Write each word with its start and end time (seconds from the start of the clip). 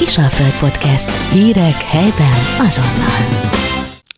Kisalföld 0.00 0.58
Podcast. 0.58 1.32
Hírek 1.32 1.74
helyben 1.74 2.32
azonnal. 2.58 3.48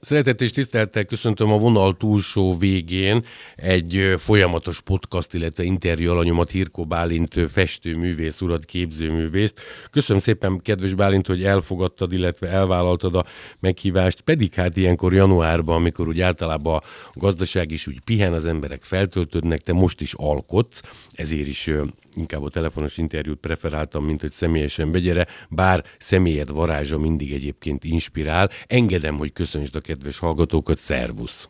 Szeretett 0.01 0.41
és 0.41 0.51
tisztelettel 0.51 1.05
köszöntöm 1.05 1.53
a 1.53 1.59
vonal 1.59 1.97
túlsó 1.97 2.57
végén 2.59 3.25
egy 3.57 4.15
folyamatos 4.19 4.81
podcast, 4.81 5.35
illetve 5.35 5.63
interjú 5.63 6.11
alanyomat 6.11 6.51
Hirko 6.51 6.85
Bálint 6.85 7.41
festőművész 7.53 8.41
urat, 8.41 8.65
képzőművészt. 8.65 9.61
Köszönöm 9.91 10.23
szépen, 10.23 10.61
kedves 10.63 10.95
Bálint, 10.95 11.27
hogy 11.27 11.45
elfogadtad, 11.45 12.13
illetve 12.13 12.49
elvállaltad 12.49 13.15
a 13.15 13.25
meghívást, 13.61 14.21
pedig 14.21 14.55
hát 14.55 14.77
ilyenkor 14.77 15.15
januárban, 15.15 15.77
amikor 15.77 16.09
úgy 16.09 16.21
általában 16.21 16.83
a 17.13 17.19
gazdaság 17.19 17.71
is 17.71 17.87
úgy 17.87 18.01
pihen, 18.05 18.33
az 18.33 18.45
emberek 18.45 18.83
feltöltődnek, 18.83 19.61
te 19.61 19.73
most 19.73 20.01
is 20.01 20.15
alkotsz, 20.15 20.83
ezért 21.13 21.47
is 21.47 21.71
inkább 22.17 22.43
a 22.43 22.51
telefonos 22.51 22.99
interjút 22.99 23.39
preferáltam, 23.39 24.05
mint 24.05 24.21
hogy 24.21 24.33
személyesen 24.33 24.91
vegyere, 24.91 25.27
bár 25.49 25.85
személyed 25.99 26.51
varázsa 26.51 26.99
mindig 26.99 27.33
egyébként 27.33 27.85
inspirál. 27.85 28.51
Engedem, 28.67 29.17
hogy 29.17 29.33
köszöntsd 29.33 29.77
a 29.77 29.81
kedves 29.81 30.19
hallgatókat, 30.19 30.79
szervusz! 30.79 31.49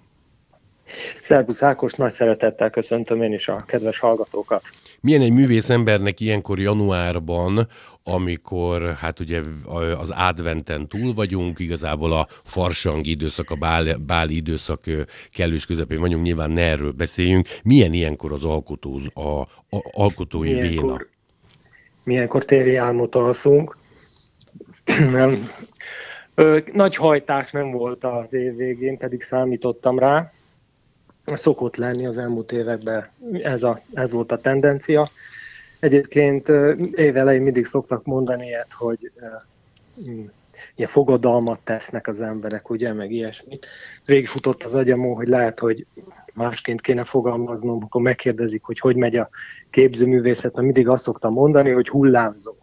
Szervusz 1.23 1.63
Ákos, 1.63 1.95
nagy 1.95 2.13
szeretettel 2.13 2.71
köszöntöm 2.71 3.23
én 3.23 3.33
is 3.33 3.49
a 3.49 3.65
kedves 3.67 3.99
hallgatókat. 3.99 4.63
Milyen 5.01 5.21
egy 5.21 5.33
művész 5.33 5.71
embernek 5.71 6.21
ilyenkor 6.21 6.59
januárban, 6.59 7.69
amikor 8.05 8.95
hát 8.95 9.21
ugye 9.21 9.41
az 10.01 10.13
adventen 10.17 10.89
túl 10.89 11.15
vagyunk, 11.15 11.59
igazából 11.59 12.13
a 12.13 12.27
farsang 12.43 13.07
időszak, 13.07 13.51
a 13.51 13.55
báli, 13.55 13.95
báli 14.07 14.37
időszak 14.37 14.81
kellős 15.33 15.67
közepén 15.67 16.01
vagyunk, 16.01 16.25
nyilván 16.25 16.51
ne 16.51 16.63
erről 16.63 16.93
beszéljünk. 16.93 17.47
Milyen 17.63 17.93
ilyenkor 17.93 18.33
az 18.33 18.45
alkotó, 18.45 19.01
a, 19.15 19.21
a, 19.21 19.47
alkotói 19.93 20.53
milyenkor, 20.53 20.83
véna? 20.83 21.07
Milyenkor 22.05 22.45
téri 22.45 22.77
álmot 22.77 23.15
alszunk. 23.15 23.77
nem. 25.11 25.51
Ö, 26.35 26.59
nagy 26.73 26.97
hajtás 26.97 27.51
nem 27.51 27.71
volt 27.71 28.05
az 28.05 28.35
év 28.35 28.57
végén, 28.57 28.99
pedig 28.99 29.23
számítottam 29.23 29.99
rá 29.99 30.33
szokott 31.25 31.77
lenni 31.77 32.07
az 32.07 32.19
elmúlt 32.19 32.53
években, 32.53 33.09
ez, 33.33 33.63
a, 33.63 33.81
ez 33.95 34.11
volt 34.11 34.33
a 34.33 34.41
tendencia. 34.41 35.11
Egyébként 35.81 36.49
évelején 36.95 37.43
mindig 37.43 37.67
szoktak 37.67 38.05
mondani 38.05 38.47
ilyet, 38.47 38.73
hogy 38.73 39.13
ilyen 40.75 40.89
fogadalmat 40.89 41.61
tesznek 41.61 42.07
az 42.07 42.21
emberek, 42.21 42.71
ugye, 42.71 42.93
meg 42.93 43.11
ilyesmit. 43.11 43.67
Végigfutott 44.05 44.63
az 44.63 44.75
agyamó, 44.75 45.15
hogy 45.15 45.29
lehet, 45.29 45.59
hogy 45.59 45.87
másként 46.35 46.81
kéne 46.81 47.05
fogalmaznom, 47.05 47.83
akkor 47.85 48.03
megkérdezik, 48.03 48.63
hogy 48.63 48.79
hogy 48.79 48.97
megy 48.97 49.17
a 49.17 49.29
képzőművészet, 49.71 50.53
mert 50.53 50.65
mindig 50.65 50.89
azt 50.89 51.03
szoktam 51.03 51.33
mondani, 51.33 51.71
hogy 51.71 51.89
hullámzó. 51.89 52.55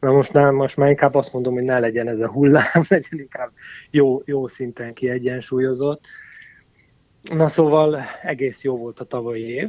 Na 0.00 0.12
most, 0.12 0.32
nem, 0.32 0.54
most 0.54 0.76
már 0.76 0.88
inkább 0.88 1.14
azt 1.14 1.32
mondom, 1.32 1.54
hogy 1.54 1.62
ne 1.62 1.78
legyen 1.78 2.08
ez 2.08 2.20
a 2.20 2.30
hullám, 2.30 2.84
legyen 2.88 3.18
inkább 3.18 3.50
jó, 3.90 4.22
jó 4.24 4.46
szinten 4.46 4.94
kiegyensúlyozott. 4.94 6.04
Na 7.22 7.48
szóval 7.48 8.00
egész 8.22 8.60
jó 8.60 8.76
volt 8.76 9.00
a 9.00 9.04
tavalyi 9.04 9.48
év, 9.48 9.68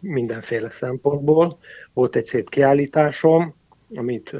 mindenféle 0.00 0.70
szempontból. 0.70 1.58
Volt 1.92 2.16
egy 2.16 2.26
szép 2.26 2.48
kiállításom, 2.48 3.54
amit 3.94 4.36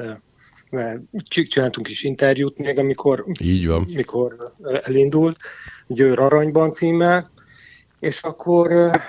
eh, 0.69 0.95
csináltunk 1.23 1.89
is 1.89 2.03
interjút 2.03 2.57
még, 2.57 2.77
amikor, 2.77 3.25
Így 3.39 3.67
van. 3.67 3.87
mikor 3.93 4.53
eh, 4.63 4.79
elindult, 4.83 5.37
Győr 5.87 6.19
Aranyban 6.19 6.71
címmel, 6.71 7.29
és 7.99 8.23
akkor 8.23 8.71
eh, 8.71 9.01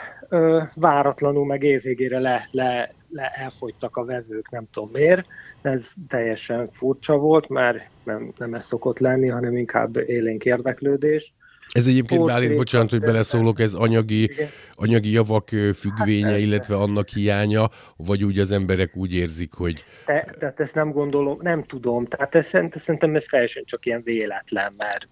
váratlanul 0.75 1.47
meg 1.47 1.63
évvégére 1.63 2.19
le, 2.19 2.49
le, 2.51 2.95
le 3.09 3.29
elfogytak 3.29 3.97
a 3.97 4.05
vevők, 4.05 4.51
nem 4.51 4.67
tudom 4.71 4.91
miért. 4.93 5.27
Ez 5.63 5.93
teljesen 6.09 6.69
furcsa 6.71 7.17
volt, 7.17 7.49
mert 7.49 7.87
nem, 8.05 8.33
nem 8.39 8.55
ez 8.55 8.65
szokott 8.65 8.99
lenni, 8.99 9.29
hanem 9.29 9.57
inkább 9.57 9.97
élénk 9.97 10.45
érdeklődés. 10.45 11.35
Ez 11.73 11.87
egyébként, 11.87 12.25
Bálint, 12.25 12.57
bocsánat, 12.57 12.91
hogy 12.91 13.01
beleszólok, 13.01 13.61
ez 13.61 13.75
anyagi, 13.75 14.31
anyagi 14.75 15.11
javak 15.11 15.49
függvénye, 15.75 16.31
hát 16.31 16.41
illetve 16.41 16.77
annak 16.77 17.09
hiánya, 17.09 17.71
vagy 17.97 18.25
úgy 18.25 18.39
az 18.39 18.51
emberek 18.51 18.97
úgy 18.97 19.13
érzik, 19.13 19.53
hogy... 19.53 19.85
Te, 20.05 20.35
tehát 20.39 20.61
ezt 20.61 20.75
nem 20.75 20.91
gondolom, 20.91 21.39
nem 21.43 21.65
tudom, 21.65 22.07
tehát 22.07 22.35
ez, 22.35 22.47
szerintem 22.47 23.15
ez 23.15 23.25
teljesen 23.25 23.65
csak 23.65 23.87
ilyen 23.87 24.03
véletlen, 24.03 24.75
mert 24.77 25.09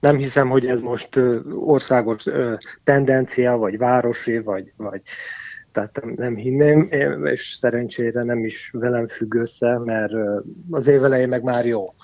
nem 0.00 0.16
hiszem, 0.16 0.48
hogy 0.48 0.66
ez 0.66 0.80
most 0.80 1.20
országos 1.54 2.24
tendencia, 2.84 3.56
vagy 3.56 3.78
városi, 3.78 4.38
vagy, 4.38 4.72
vagy 4.76 5.00
tehát 5.72 6.00
nem, 6.02 6.14
nem 6.16 6.36
hinném, 6.36 6.90
és 7.26 7.56
szerencsére 7.60 8.22
nem 8.22 8.44
is 8.44 8.70
velem 8.72 9.06
függ 9.06 9.34
össze, 9.34 9.78
mert 9.78 10.12
az 10.70 10.86
év 10.86 11.04
elején 11.04 11.28
meg 11.28 11.42
már 11.42 11.66
jó. 11.66 11.94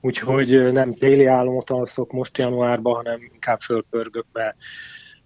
Úgyhogy 0.00 0.72
nem 0.72 0.94
téli 0.94 1.26
álomot 1.26 1.70
alszok 1.70 2.12
most 2.12 2.38
januárban, 2.38 2.94
hanem 2.94 3.20
inkább 3.32 3.60
fölpörgök 3.60 4.26
be. 4.32 4.56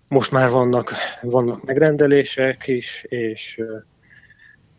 Most 0.08 0.30
már 0.30 0.50
vannak, 0.50 0.92
vannak 1.22 1.64
megrendelések 1.64 2.66
is, 2.66 3.04
és 3.08 3.62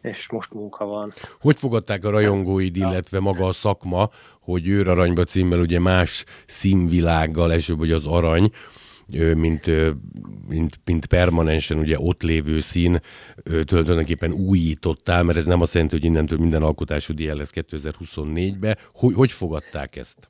és 0.06 0.30
most 0.30 0.54
munka 0.54 0.86
van. 0.86 1.14
Hogy 1.42 1.60
fogadták 1.60 2.06
a 2.06 2.10
rajongóid, 2.10 2.76
illetve 2.76 3.20
maga 3.20 3.46
a 3.46 3.52
szakma, 3.52 4.10
hogy 4.40 4.68
őr 4.68 4.88
aranyba 4.88 5.24
címmel 5.24 5.60
ugye 5.60 5.80
más 5.80 6.26
színvilággal, 6.46 7.52
elsőbb, 7.52 7.78
hogy 7.78 7.92
az 7.92 8.06
arany, 8.06 8.52
mint, 9.14 9.66
mint, 10.48 10.80
mint 10.86 11.06
permanensen 11.06 11.78
ugye 11.78 12.00
ott 12.00 12.22
lévő 12.22 12.60
szín 12.60 13.00
tulajdonképpen 13.66 14.32
újítottál, 14.32 15.24
mert 15.24 15.38
ez 15.38 15.46
nem 15.46 15.62
azt 15.62 15.74
jelenti, 15.74 15.96
hogy 15.96 16.06
innentől 16.06 16.40
minden 16.40 16.64
alkotásod 16.64 17.20
ilyen 17.20 17.36
lesz 17.36 17.52
2024-be. 17.56 18.78
Hogy, 18.94 19.14
hogy 19.14 19.32
fogadták 19.32 19.96
ezt? 19.96 20.28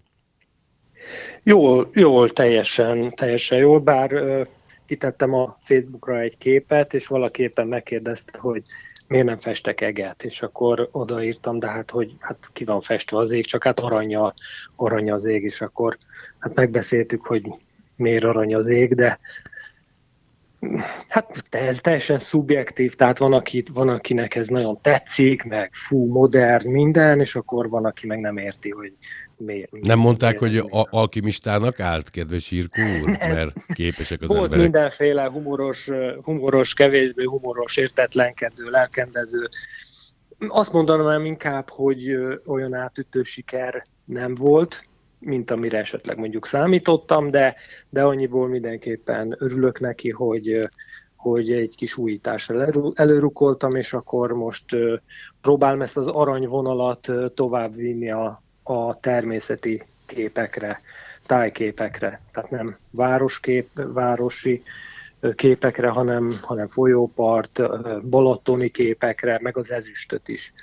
Jól, 1.43 1.89
jól, 1.93 2.29
teljesen, 2.29 3.15
teljesen 3.15 3.57
jól, 3.57 3.79
bár 3.79 4.11
kitettem 4.85 5.33
a 5.33 5.57
Facebookra 5.61 6.19
egy 6.19 6.37
képet, 6.37 6.93
és 6.93 7.07
valaki 7.07 7.41
éppen 7.41 7.67
megkérdezte, 7.67 8.37
hogy 8.37 8.63
miért 9.07 9.25
nem 9.25 9.37
festek 9.37 9.81
eget, 9.81 10.23
és 10.23 10.41
akkor 10.41 10.89
odaírtam, 10.91 11.59
de 11.59 11.67
hát, 11.67 11.91
hogy 11.91 12.15
hát 12.19 12.49
ki 12.53 12.63
van 12.63 12.81
festve 12.81 13.17
az 13.17 13.31
ég, 13.31 13.45
csak 13.45 13.63
hát 13.63 13.79
aranya, 13.79 14.33
aranya 14.75 15.13
az 15.13 15.25
ég, 15.25 15.43
és 15.43 15.61
akkor 15.61 15.97
hát 16.39 16.55
megbeszéltük, 16.55 17.25
hogy 17.25 17.43
miért 17.95 18.23
arany 18.23 18.55
az 18.55 18.67
ég, 18.67 18.95
de 18.95 19.19
hát 21.07 21.45
teljesen 21.81 22.19
szubjektív, 22.19 22.93
tehát 22.95 23.17
van, 23.17 23.33
aki, 23.33 23.63
van, 23.73 23.89
akinek 23.89 24.35
ez 24.35 24.47
nagyon 24.47 24.81
tetszik, 24.81 25.43
meg 25.43 25.69
fú, 25.73 26.11
modern, 26.11 26.69
minden, 26.71 27.19
és 27.19 27.35
akkor 27.35 27.69
van, 27.69 27.85
aki 27.85 28.07
meg 28.07 28.19
nem 28.19 28.37
érti, 28.37 28.69
hogy 28.69 28.91
miért. 29.37 29.71
miért 29.71 29.87
nem 29.87 29.99
mondták, 29.99 30.39
miért, 30.39 30.61
hogy 30.61 30.69
a- 30.79 30.87
alkimistának 30.89 31.79
állt, 31.79 32.09
kedves 32.09 32.51
Irkó 32.51 32.81
úr, 33.01 33.17
nem. 33.17 33.29
mert 33.35 33.53
képesek 33.73 34.21
az 34.21 34.27
Volt 34.27 34.41
emberek. 34.43 34.63
mindenféle 34.63 35.25
humoros, 35.29 35.89
humoros, 36.23 36.73
kevésbé 36.73 37.23
humoros, 37.23 37.77
értetlenkedő, 37.77 38.69
lelkendező. 38.69 39.49
Azt 40.47 40.73
mondanám 40.73 41.25
inkább, 41.25 41.69
hogy 41.69 42.17
olyan 42.45 42.73
átütő 42.73 43.23
siker 43.23 43.85
nem 44.05 44.35
volt, 44.35 44.87
mint 45.19 45.51
amire 45.51 45.77
esetleg 45.77 46.17
mondjuk 46.17 46.47
számítottam, 46.47 47.31
de, 47.31 47.55
de 47.89 48.03
annyiból 48.03 48.47
mindenképpen 48.47 49.35
örülök 49.39 49.79
neki, 49.79 50.09
hogy, 50.09 50.69
hogy 51.15 51.51
egy 51.51 51.75
kis 51.75 51.97
újításra 51.97 52.67
előrukoltam, 52.93 53.75
és 53.75 53.93
akkor 53.93 54.31
most 54.31 54.65
próbálom 55.41 55.81
ezt 55.81 55.97
az 55.97 56.07
aranyvonalat 56.07 57.11
tovább 57.33 57.75
vinni 57.75 58.11
a, 58.11 58.43
a 58.63 58.99
természeti 58.99 59.81
képekre, 60.05 60.81
tájképekre. 61.25 62.21
Tehát 62.31 62.49
nem 62.49 62.77
városkép, 62.89 63.69
városi 63.73 64.63
képekre, 65.35 65.87
hanem, 65.87 66.31
hanem 66.41 66.67
folyópart, 66.67 67.61
balatoni 68.09 68.69
képekre, 68.69 69.39
meg 69.41 69.57
az 69.57 69.71
ezüstöt 69.71 70.27
is 70.27 70.53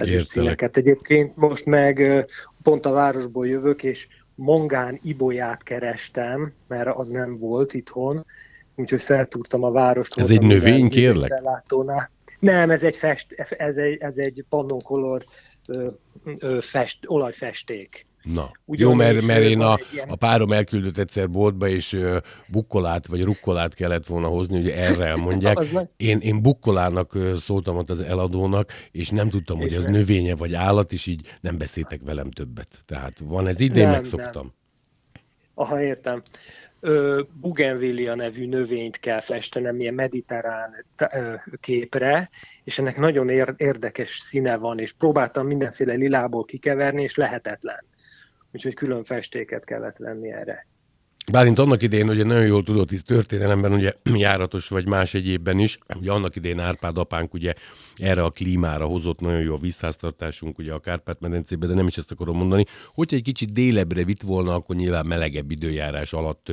ezüstszíneket. 0.00 0.76
Egyébként 0.76 1.36
most 1.36 1.66
meg 1.66 2.26
pont 2.62 2.86
a 2.86 2.90
városból 2.90 3.46
jövök, 3.46 3.82
és 3.82 4.08
mongán 4.34 4.98
ibolyát 5.02 5.62
kerestem, 5.62 6.52
mert 6.68 6.88
az 6.96 7.08
nem 7.08 7.38
volt 7.38 7.74
itthon, 7.74 8.26
úgyhogy 8.74 9.02
feltúrtam 9.02 9.62
a 9.62 9.70
várost. 9.70 10.18
Ez 10.18 10.30
egy 10.30 10.42
növény, 10.42 10.88
kérlek? 10.88 11.42
Nem, 12.38 12.70
ez 12.70 12.82
egy, 12.82 12.96
fest, 12.96 13.32
ez 13.58 13.76
egy, 13.76 13.96
ez 14.00 14.16
egy 14.16 14.44
pannonkolor 14.48 15.24
fest, 16.60 16.98
olajfesték. 17.06 18.06
Na, 18.22 18.50
Ugyan 18.64 18.88
jó, 18.88 18.94
mert, 18.94 19.26
mert 19.26 19.42
én 19.42 19.60
a, 19.60 19.78
a 20.06 20.16
párom 20.16 20.52
elküldött 20.52 20.96
egyszer 20.96 21.30
boltba, 21.30 21.68
és 21.68 21.92
uh, 21.92 22.16
bukkolát 22.48 23.06
vagy 23.06 23.24
rukkolát 23.24 23.74
kellett 23.74 24.06
volna 24.06 24.28
hozni, 24.28 24.58
ugye 24.58 24.76
erre 24.76 25.04
elmondják. 25.14 25.58
én, 25.96 26.18
én 26.18 26.42
bukkolának 26.42 27.18
szóltam 27.36 27.76
ott 27.76 27.90
az 27.90 28.00
eladónak, 28.00 28.72
és 28.90 29.08
nem 29.08 29.28
tudtam, 29.28 29.60
és 29.60 29.62
hogy 29.62 29.84
ez 29.84 29.90
növénye 29.90 30.34
vagy 30.34 30.54
állat, 30.54 30.92
és 30.92 31.06
így 31.06 31.20
nem 31.40 31.58
beszéltek 31.58 32.00
velem 32.04 32.30
többet. 32.30 32.82
Tehát 32.86 33.18
van 33.24 33.46
ez 33.46 33.60
idén, 33.60 33.88
megszoktam. 33.88 34.42
Nem. 34.42 34.52
Aha, 35.54 35.82
értem. 35.82 36.22
Bougainvillea 37.40 38.14
nevű 38.14 38.46
növényt 38.46 38.98
kell 38.98 39.20
festenem, 39.20 39.80
ilyen 39.80 39.94
mediterrán 39.94 40.84
képre, 41.60 42.30
és 42.64 42.78
ennek 42.78 42.96
nagyon 42.96 43.28
érdekes 43.56 44.18
színe 44.18 44.56
van, 44.56 44.78
és 44.78 44.92
próbáltam 44.92 45.46
mindenféle 45.46 45.94
lilából 45.94 46.44
kikeverni, 46.44 47.02
és 47.02 47.14
lehetetlen. 47.14 47.84
Úgyhogy 48.52 48.74
külön 48.74 49.04
festéket 49.04 49.64
kellett 49.64 49.96
venni 49.96 50.32
erre. 50.32 50.66
Bálint 51.30 51.58
annak 51.58 51.82
idején, 51.82 52.08
ugye 52.08 52.24
nagyon 52.24 52.46
jól 52.46 52.62
tudott 52.62 52.92
is 52.92 53.02
történelemben, 53.02 53.72
ugye 53.72 53.92
járatos 54.14 54.68
vagy 54.68 54.86
más 54.86 55.14
egyébben 55.14 55.58
is, 55.58 55.78
ugye 55.96 56.12
annak 56.12 56.36
idején 56.36 56.58
Árpád 56.58 56.98
apánk 56.98 57.34
ugye 57.34 57.54
erre 57.96 58.22
a 58.22 58.30
klímára 58.30 58.84
hozott 58.84 59.20
nagyon 59.20 59.40
jó 59.40 59.54
a 59.54 59.58
vízháztartásunk 59.58 60.58
ugye 60.58 60.72
a 60.72 60.80
Kárpát-medencébe, 60.80 61.66
de 61.66 61.74
nem 61.74 61.86
is 61.86 61.96
ezt 61.96 62.10
akarom 62.10 62.36
mondani. 62.36 62.64
Hogyha 62.86 63.16
egy 63.16 63.22
kicsit 63.22 63.52
délebbre 63.52 64.04
vitt 64.04 64.22
volna, 64.22 64.54
akkor 64.54 64.76
nyilván 64.76 65.06
melegebb 65.06 65.50
időjárás 65.50 66.12
alatt 66.12 66.52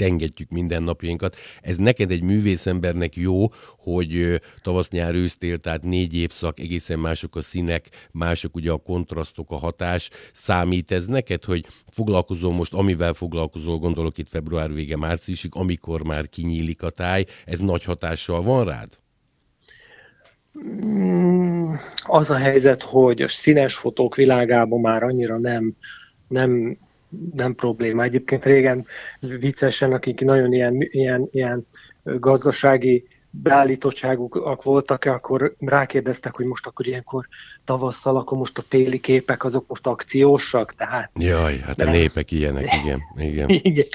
tengetjük 0.00 0.50
mindennapjainkat. 0.50 1.36
Ez 1.62 1.76
neked 1.76 2.10
egy 2.10 2.22
művészembernek 2.22 3.16
jó, 3.16 3.48
hogy 3.78 4.40
tavasz, 4.62 4.90
nyár, 4.90 5.14
ősztél, 5.14 5.58
tehát 5.58 5.82
négy 5.82 6.14
évszak, 6.14 6.58
egészen 6.58 6.98
mások 6.98 7.36
a 7.36 7.42
színek, 7.42 8.08
mások 8.12 8.56
ugye 8.56 8.70
a 8.70 8.76
kontrasztok, 8.76 9.50
a 9.50 9.56
hatás. 9.56 10.10
Számít 10.32 10.92
ez 10.92 11.06
neked, 11.06 11.44
hogy 11.44 11.66
foglalkozol 11.90 12.52
most, 12.52 12.72
amivel 12.74 13.12
foglalkozol, 13.12 13.78
gondolok 13.78 14.18
itt 14.18 14.28
február 14.28 14.72
vége, 14.72 14.96
márciusig, 14.96 15.50
amikor 15.54 16.02
már 16.02 16.28
kinyílik 16.28 16.82
a 16.82 16.90
táj, 16.90 17.24
ez 17.44 17.60
nagy 17.60 17.84
hatással 17.84 18.42
van 18.42 18.64
rád? 18.64 18.88
Mm, 20.84 21.74
az 22.06 22.30
a 22.30 22.36
helyzet, 22.36 22.82
hogy 22.82 23.22
a 23.22 23.28
színes 23.28 23.74
fotók 23.74 24.14
világában 24.14 24.80
már 24.80 25.02
annyira 25.02 25.38
nem, 25.38 25.72
nem 26.28 26.78
nem 27.34 27.54
probléma. 27.54 28.02
Egyébként 28.02 28.44
régen 28.44 28.86
viccesen, 29.20 29.92
akik 29.92 30.20
nagyon 30.20 30.52
ilyen, 30.52 30.74
ilyen, 30.90 31.28
ilyen 31.30 31.66
gazdasági 32.02 33.04
beállítottságúak 33.30 34.62
voltak, 34.62 35.04
akkor 35.04 35.54
rákérdeztek, 35.58 36.34
hogy 36.34 36.46
most 36.46 36.66
akkor 36.66 36.86
ilyenkor 36.86 37.28
tavasszal, 37.64 38.16
akkor 38.16 38.38
most 38.38 38.58
a 38.58 38.62
téli 38.68 39.00
képek 39.00 39.44
azok 39.44 39.64
most 39.68 39.86
akciósak, 39.86 40.74
tehát... 40.74 41.10
Jaj, 41.14 41.58
hát 41.58 41.76
de... 41.76 41.86
a 41.86 41.90
népek 41.90 42.30
ilyenek, 42.30 42.68
igen. 42.84 43.00
Igen. 43.16 43.48
igen. 43.62 43.86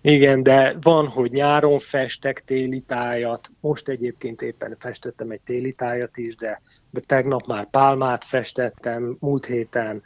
igen, 0.00 0.42
de 0.42 0.76
van, 0.80 1.06
hogy 1.06 1.30
nyáron 1.30 1.78
festek 1.78 2.42
téli 2.46 2.80
tájat, 2.80 3.50
most 3.60 3.88
egyébként 3.88 4.42
éppen 4.42 4.76
festettem 4.78 5.30
egy 5.30 5.40
téli 5.40 5.72
tájat 5.72 6.16
is, 6.16 6.36
de, 6.36 6.62
de 6.90 7.00
tegnap 7.00 7.46
már 7.46 7.70
pálmát 7.70 8.24
festettem, 8.24 9.16
múlt 9.20 9.46
héten 9.46 10.02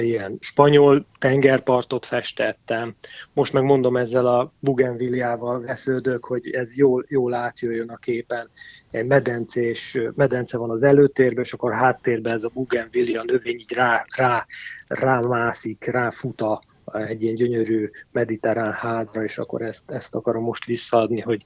ilyen 0.00 0.36
spanyol 0.40 1.06
tengerpartot 1.18 2.06
festettem. 2.06 2.94
Most 3.32 3.52
meg 3.52 3.62
mondom 3.62 3.96
ezzel 3.96 4.26
a 4.26 4.52
Bougainvilliával 4.60 5.60
vesződök, 5.60 6.24
hogy 6.24 6.50
ez 6.50 6.76
jól, 6.76 7.04
jól 7.08 7.34
átjöjjön 7.34 7.88
a 7.88 7.96
képen. 7.96 8.50
Egy 8.90 9.06
medencés, 9.06 9.98
medence 10.14 10.58
van 10.58 10.70
az 10.70 10.82
előtérben, 10.82 11.44
és 11.44 11.52
akkor 11.52 11.72
háttérben 11.72 12.32
ez 12.32 12.44
a 12.44 12.50
Bougainvillia 12.54 13.22
növény 13.22 13.58
így 13.58 13.72
rá, 13.72 14.04
rá, 14.16 14.46
rámászik, 14.86 15.84
ráfut 15.84 16.40
a, 16.40 16.62
egy 16.84 17.22
ilyen 17.22 17.34
gyönyörű 17.34 17.90
mediterrán 18.12 18.72
házra, 18.72 19.22
és 19.22 19.38
akkor 19.38 19.62
ezt, 19.62 19.90
ezt 19.90 20.14
akarom 20.14 20.42
most 20.42 20.64
visszaadni, 20.64 21.20
hogy, 21.20 21.44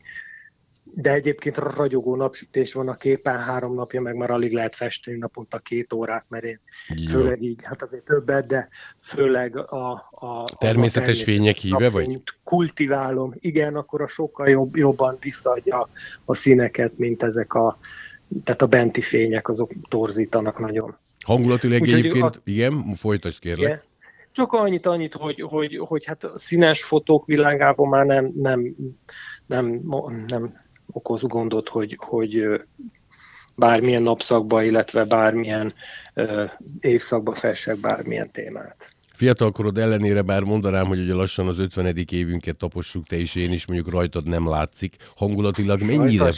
de 0.97 1.13
egyébként 1.13 1.57
ragyogó 1.57 2.17
napsütés 2.17 2.73
van 2.73 2.89
a 2.89 2.95
képen, 2.95 3.39
három 3.39 3.75
napja 3.75 4.01
meg 4.01 4.17
már 4.17 4.31
alig 4.31 4.53
lehet 4.53 4.77
festeni 4.77 5.19
naponta 5.19 5.59
két 5.59 5.93
órát, 5.93 6.25
mert 6.29 6.45
én 6.45 6.61
Jó. 6.95 7.11
főleg 7.11 7.43
így, 7.43 7.65
hát 7.65 7.83
azért 7.83 8.05
többet, 8.05 8.47
de 8.47 8.69
főleg 9.01 9.57
a... 9.57 9.93
a 10.11 10.45
természetes 10.59 11.21
a 11.21 11.25
fények 11.25 11.57
híve 11.57 11.91
vagy? 11.91 12.23
Kultiválom, 12.45 13.35
igen, 13.39 13.77
akkor 13.77 14.03
a 14.03 14.07
sokkal 14.07 14.49
jobb, 14.49 14.77
jobban 14.77 15.17
visszaadja 15.21 15.89
a 16.25 16.35
színeket, 16.35 16.99
mint 16.99 17.23
ezek 17.23 17.55
a, 17.55 17.79
tehát 18.45 18.63
a 18.63 18.67
benti 18.67 19.01
fények, 19.01 19.49
azok 19.49 19.73
torzítanak 19.89 20.59
nagyon. 20.59 20.97
Hangulatilag 21.25 21.81
Úgy, 21.81 21.93
egyébként, 21.93 22.25
a, 22.25 22.41
igen, 22.45 22.95
folytasd 22.95 23.39
kérlek. 23.39 23.69
Igen, 23.69 23.83
csak 24.33 24.53
annyit, 24.53 24.87
annyit, 24.87 25.15
hogy, 25.15 25.41
hogy, 25.41 25.77
hogy 25.77 26.05
hát 26.05 26.25
a 26.25 26.39
színes 26.39 26.85
fotók 26.85 27.27
világában 27.27 27.89
már 27.89 28.07
nem, 28.07 28.33
nem, 28.35 28.75
nem, 29.47 29.81
nem 30.27 30.63
okoz 30.95 31.23
gondot, 31.23 31.69
hogy, 31.69 31.97
hogy 32.01 32.61
bármilyen 33.55 34.03
napszakba, 34.03 34.63
illetve 34.63 35.05
bármilyen 35.05 35.75
évszakba 36.81 37.35
fessek 37.35 37.77
bármilyen 37.77 38.31
témát. 38.31 38.94
Fiatalkorod 39.15 39.79
ellenére 39.79 40.23
bár 40.23 40.43
mondanám, 40.43 40.87
hogy 40.87 41.01
ugye 41.01 41.15
lassan 41.15 41.49
az 41.49 41.59
50. 41.59 41.97
évünket 42.11 42.57
tapossuk 42.57 43.07
te 43.07 43.17
is, 43.17 43.35
én 43.35 43.53
is, 43.53 43.67
mondjuk 43.67 43.91
rajtad 43.95 44.29
nem 44.29 44.49
látszik. 44.49 44.97
Hangulatilag 45.17 45.83
mennyire... 45.83 46.33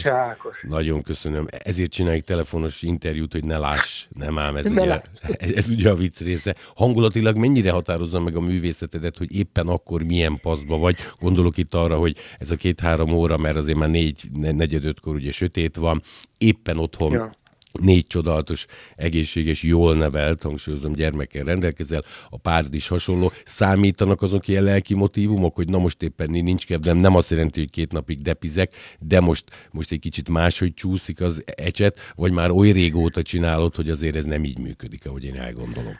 Nagyon 0.68 1.02
köszönöm. 1.02 1.46
Ezért 1.50 1.90
csináljuk 1.90 2.24
telefonos 2.24 2.82
interjút, 2.82 3.32
hogy 3.32 3.44
ne 3.44 3.58
láss. 3.58 4.06
Nem 4.08 4.38
ám, 4.38 4.56
ez, 4.56 4.70
ugye, 4.70 5.02
ez, 5.22 5.50
ez 5.50 5.68
ugye 5.68 5.90
a 5.90 5.94
vicc 5.94 6.20
része. 6.20 6.54
Hangulatilag 6.74 7.36
mennyire 7.36 7.70
határozza 7.70 8.20
meg 8.20 8.36
a 8.36 8.40
művészetedet, 8.40 9.16
hogy 9.16 9.36
éppen 9.36 9.66
akkor 9.66 10.02
milyen 10.02 10.38
paszba 10.42 10.78
vagy? 10.78 10.96
Gondolok 11.20 11.56
itt 11.56 11.74
arra, 11.74 11.96
hogy 11.96 12.16
ez 12.38 12.50
a 12.50 12.56
két-három 12.56 13.12
óra, 13.12 13.36
mert 13.36 13.56
azért 13.56 13.78
már 13.78 13.90
négy, 13.90 14.28
negyed 14.32 14.84
ötkor 14.84 15.14
ugye 15.14 15.32
sötét 15.32 15.76
van, 15.76 16.02
éppen 16.38 16.78
otthon 16.78 17.12
ja 17.12 17.32
négy 17.80 18.06
csodálatos, 18.06 18.66
egészséges, 18.96 19.62
jól 19.62 19.96
nevelt, 19.96 20.42
hangsúlyozom, 20.42 20.92
gyermekkel 20.92 21.44
rendelkezel, 21.44 22.02
a 22.30 22.38
párd 22.38 22.74
is 22.74 22.88
hasonló. 22.88 23.32
Számítanak 23.44 24.22
azok 24.22 24.48
ilyen 24.48 24.62
lelki 24.62 24.94
motivumok, 24.94 25.54
hogy 25.54 25.68
na 25.68 25.78
most 25.78 26.02
éppen 26.02 26.30
nincs 26.30 26.66
kedvem, 26.66 26.96
nem 26.96 27.14
azt 27.14 27.30
jelenti, 27.30 27.60
hogy 27.60 27.70
két 27.70 27.92
napig 27.92 28.22
depizek, 28.22 28.72
de 28.98 29.20
most, 29.20 29.44
most 29.70 29.92
egy 29.92 30.00
kicsit 30.00 30.28
máshogy 30.28 30.74
csúszik 30.74 31.20
az 31.20 31.42
ecset, 31.46 31.98
vagy 32.14 32.32
már 32.32 32.50
oly 32.50 32.70
régóta 32.70 33.22
csinálod, 33.22 33.74
hogy 33.74 33.90
azért 33.90 34.16
ez 34.16 34.24
nem 34.24 34.44
így 34.44 34.58
működik, 34.58 35.06
ahogy 35.06 35.24
én 35.24 35.36
elgondolom. 35.36 35.94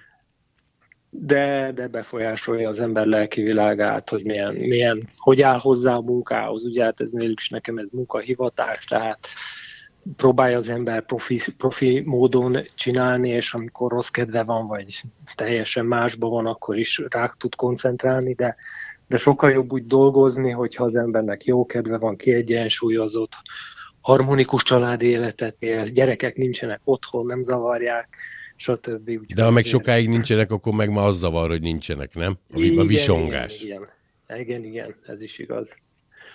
De, 1.11 1.73
de 1.75 1.87
befolyásolja 1.89 2.69
az 2.69 2.81
ember 2.81 3.07
lelki 3.07 3.43
világát, 3.43 4.09
hogy 4.09 4.25
milyen, 4.25 4.55
milyen, 4.55 5.09
hogy 5.17 5.43
áll 5.43 5.59
hozzá 5.59 5.95
a 5.95 6.01
munkához. 6.01 6.65
Ugye 6.65 6.85
hát 6.85 7.01
ez 7.01 7.11
is 7.15 7.49
nekem 7.49 7.79
ez 7.79 7.89
munkahivatás, 7.93 8.85
tehát 8.85 9.29
próbálja 10.17 10.57
az 10.57 10.69
ember 10.69 11.05
profi, 11.05 11.41
profi 11.57 12.03
módon 12.05 12.59
csinálni, 12.75 13.29
és 13.29 13.55
amikor 13.55 13.91
rossz 13.91 14.09
kedve 14.09 14.43
van, 14.43 14.67
vagy 14.67 15.03
teljesen 15.35 15.87
másban 15.87 16.31
van, 16.31 16.47
akkor 16.47 16.77
is 16.77 17.03
rá 17.09 17.33
tud 17.39 17.55
koncentrálni, 17.55 18.35
de, 18.35 18.57
de 19.09 19.17
sokkal 19.17 19.51
jobb 19.51 19.73
úgy 19.73 19.87
dolgozni, 19.87 20.51
hogyha 20.51 20.85
az 20.85 20.97
embernek 20.97 21.45
jó 21.45 21.67
kedve 21.67 21.99
van, 21.99 22.17
kiegyensúlyozott, 22.17 23.33
harmonikus 24.01 24.63
családi 24.63 25.07
életet 25.07 25.57
él, 25.59 25.85
gyerekek 25.85 26.37
nincsenek 26.37 26.81
otthon, 26.85 27.27
nem 27.27 27.43
zavarják, 27.43 28.09
stb. 28.57 29.09
Úgy 29.09 29.35
de 29.35 29.45
ha 29.45 29.51
meg 29.51 29.65
sokáig 29.65 30.09
nincsenek, 30.09 30.51
akkor 30.51 30.73
meg 30.73 30.91
ma 30.91 31.05
az 31.05 31.17
zavar, 31.17 31.49
hogy 31.49 31.61
nincsenek, 31.61 32.15
nem? 32.15 32.39
A, 32.55 32.59
igen, 32.59 32.79
a 32.79 32.85
visongás. 32.85 33.63
Igen, 33.63 33.89
igen, 34.29 34.41
igen, 34.41 34.65
igen, 34.65 34.95
ez 35.07 35.23
is 35.23 35.39
igaz. 35.39 35.81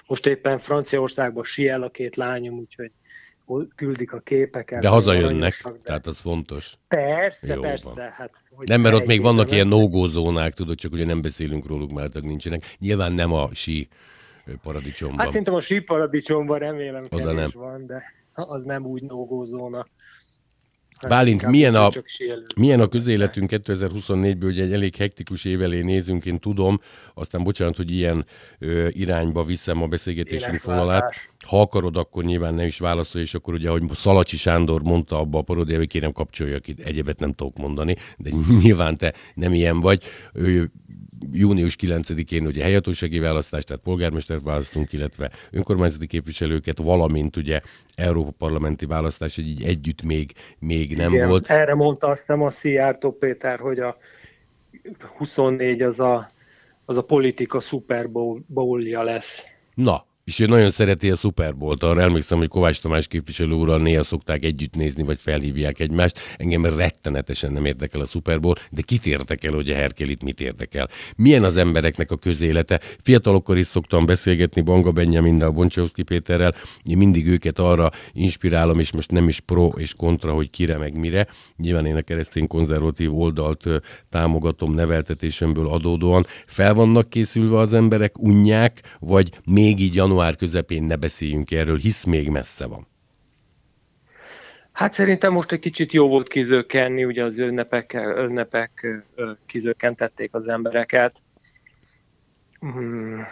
Most 0.07 0.27
éppen 0.27 0.59
Franciaországban 0.59 1.43
siel 1.43 1.81
a 1.81 1.89
két 1.89 2.15
lányom, 2.15 2.57
úgyhogy 2.57 2.91
küldik 3.75 4.13
a 4.13 4.19
képeket. 4.19 4.81
De 4.81 4.87
hazajönnek, 4.87 5.53
de... 5.63 5.71
tehát 5.83 6.07
az 6.07 6.19
fontos. 6.19 6.73
Persze, 6.87 7.53
Jó 7.53 7.61
persze. 7.61 7.89
Van. 7.95 8.09
Hát, 8.09 8.31
hogy 8.49 8.67
nem, 8.67 8.81
mert 8.81 8.95
ott 8.95 9.05
még 9.05 9.21
vannak 9.21 9.45
nem? 9.45 9.53
ilyen 9.53 9.67
no 9.67 10.07
zónák, 10.07 10.53
tudod, 10.53 10.77
csak 10.77 10.91
ugye 10.91 11.05
nem 11.05 11.21
beszélünk 11.21 11.65
róluk, 11.65 11.91
mert 11.91 12.21
nincsenek. 12.21 12.75
Nyilván 12.79 13.13
nem 13.13 13.33
a 13.33 13.49
sí 13.53 13.87
paradicsomban. 14.63 15.19
Hát 15.19 15.27
szerintem 15.27 15.53
a 15.53 15.61
sí 15.61 15.79
paradicsomban 15.79 16.59
remélem 16.59 17.07
Oda 17.09 17.31
nem. 17.31 17.49
van, 17.53 17.85
de 17.85 18.03
az 18.33 18.63
nem 18.63 18.85
úgy 18.85 19.01
no 19.01 19.45
zóna. 19.45 19.85
Bálint, 21.07 21.45
milyen 21.45 21.75
a, 21.75 21.89
milyen 22.55 22.79
a 22.79 22.87
közéletünk 22.87 23.49
2024-ből, 23.53 24.43
ugye 24.43 24.63
egy 24.63 24.73
elég 24.73 24.95
hektikus 24.95 25.45
év 25.45 25.61
elé 25.61 25.81
nézünk, 25.81 26.25
én 26.25 26.39
tudom, 26.39 26.81
aztán 27.13 27.43
bocsánat, 27.43 27.75
hogy 27.75 27.91
ilyen 27.91 28.25
ö, 28.59 28.87
irányba 28.89 29.43
viszem 29.43 29.81
a 29.81 29.87
beszélgetésünk 29.87 30.55
fonalát. 30.55 31.15
Ha 31.47 31.61
akarod, 31.61 31.95
akkor 31.95 32.23
nyilván 32.23 32.53
nem 32.53 32.65
is 32.65 32.79
válaszolj, 32.79 33.23
és 33.23 33.33
akkor 33.33 33.53
ugye, 33.53 33.69
ahogy 33.69 33.83
Szalacsi 33.93 34.37
Sándor 34.37 34.81
mondta 34.81 35.19
abba 35.19 35.37
a 35.37 35.41
paródiába, 35.41 35.79
hogy 35.79 35.89
kérem 35.89 36.11
kapcsoljak 36.11 36.67
itt, 36.67 36.79
egyebet 36.79 37.19
nem 37.19 37.33
tudok 37.33 37.57
mondani, 37.57 37.95
de 38.17 38.29
nyilván 38.61 38.97
te 38.97 39.13
nem 39.33 39.53
ilyen 39.53 39.79
vagy. 39.79 40.03
Ő, 40.33 40.71
június 41.31 41.75
9-én 41.79 42.45
ugye 42.45 42.63
helyhatósági 42.63 43.19
választást, 43.19 43.67
tehát 43.67 43.81
polgármester 43.81 44.41
választunk, 44.41 44.93
illetve 44.93 45.31
önkormányzati 45.51 46.07
képviselőket, 46.07 46.77
valamint 46.77 47.37
ugye 47.37 47.61
Európa 47.95 48.31
parlamenti 48.37 48.85
választás, 48.85 49.35
hogy 49.35 49.47
így 49.47 49.63
együtt 49.63 50.01
még, 50.01 50.31
még 50.59 50.97
nem 50.97 51.13
Igen, 51.13 51.29
volt. 51.29 51.49
Erre 51.49 51.75
mondta 51.75 52.07
azt 52.07 52.19
hiszem 52.19 52.41
a 52.41 52.51
Szijjártó 52.51 53.11
Péter, 53.11 53.59
hogy 53.59 53.79
a 53.79 53.97
24 55.17 55.81
az 55.81 55.99
a, 55.99 56.29
az 56.85 56.97
a 56.97 57.01
politika 57.01 57.59
Super 57.59 58.09
Bowl-ja 58.47 59.03
lesz. 59.03 59.43
Na, 59.73 60.05
És 60.31 60.39
ő 60.39 60.45
nagyon 60.45 60.69
szereti 60.69 61.09
a 61.09 61.15
Super 61.15 61.55
Bowl-t. 61.55 61.83
Arra 61.83 62.01
emlékszem, 62.01 62.37
hogy 62.37 62.47
Kovács 62.47 62.81
Tamás 62.81 63.07
képviselő 63.07 63.51
úrral 63.51 63.79
néha 63.79 64.03
szokták 64.03 64.43
együtt 64.43 64.75
nézni, 64.75 65.03
vagy 65.03 65.19
felhívják 65.21 65.79
egymást. 65.79 66.19
Engem 66.37 66.65
rettenetesen 66.65 67.51
nem 67.51 67.65
érdekel 67.65 68.01
a 68.01 68.05
Super 68.05 68.39
Bowl, 68.39 68.55
de 68.69 68.81
kit 68.81 69.05
érdekel, 69.05 69.53
hogy 69.53 69.69
a 69.69 69.75
Herkelit 69.75 70.23
mit 70.23 70.41
érdekel. 70.41 70.89
Milyen 71.15 71.43
az 71.43 71.55
embereknek 71.55 72.11
a 72.11 72.17
közélete? 72.17 72.79
Fiatalokkor 73.03 73.57
is 73.57 73.67
szoktam 73.67 74.05
beszélgetni 74.05 74.61
Banga 74.61 74.91
Benjamin, 74.91 75.43
a 75.43 75.51
Boncsovszki 75.51 76.03
Péterrel. 76.03 76.55
Én 76.83 76.97
mindig 76.97 77.27
őket 77.27 77.59
arra 77.59 77.89
inspirálom, 78.13 78.79
és 78.79 78.91
most 78.91 79.11
nem 79.11 79.27
is 79.27 79.39
pro 79.39 79.67
és 79.67 79.93
kontra, 79.93 80.33
hogy 80.33 80.49
kire 80.49 80.77
meg 80.77 80.93
mire. 80.93 81.27
Nyilván 81.57 81.85
én 81.85 81.95
a 81.95 82.01
keresztény 82.01 82.47
konzervatív 82.47 83.17
oldalt 83.17 83.67
támogatom 84.09 84.73
neveltetésemből 84.73 85.67
adódóan. 85.67 86.25
Fel 86.45 86.73
vannak 86.73 87.09
készülve 87.09 87.57
az 87.57 87.73
emberek, 87.73 88.19
unják, 88.19 88.97
vagy 88.99 89.31
még 89.45 89.79
így 89.79 89.95
január 89.95 90.19
közepén 90.35 90.83
ne 90.83 90.95
beszéljünk 90.95 91.51
erről, 91.51 91.77
hisz 91.77 92.03
még 92.03 92.29
messze 92.29 92.67
van. 92.67 92.87
Hát 94.71 94.93
szerintem 94.93 95.33
most 95.33 95.51
egy 95.51 95.59
kicsit 95.59 95.93
jó 95.93 96.07
volt 96.07 96.27
kizökkenni, 96.27 97.05
ugye 97.05 97.23
az 97.23 97.37
ünnepek, 97.37 97.93
ünnepek 98.17 98.87
kizökkentették 99.45 100.33
az 100.33 100.47
embereket. 100.47 101.21
Hmm. 102.59 103.25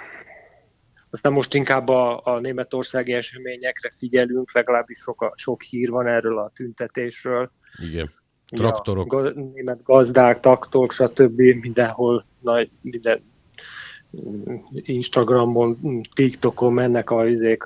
Aztán 1.10 1.32
most 1.32 1.54
inkább 1.54 1.88
a, 1.88 2.22
a 2.24 2.40
németországi 2.40 3.14
eseményekre 3.14 3.94
figyelünk, 3.98 4.54
legalábbis 4.54 4.98
sok, 4.98 5.34
sok 5.36 5.62
hír 5.62 5.90
van 5.90 6.08
erről 6.08 6.38
a 6.38 6.52
tüntetésről. 6.56 7.52
Igen. 7.78 8.12
Traktorok. 8.46 9.14
Ja, 9.14 9.44
német 9.54 9.84
gazdák, 9.84 10.40
traktorok, 10.40 10.92
stb. 10.92 11.40
mindenhol 11.40 12.26
nagy, 12.40 12.70
minden 12.82 13.24
Instagramon, 14.72 16.02
TikTokon 16.14 16.74
mennek 16.74 17.10
a, 17.10 17.28
izék, 17.28 17.64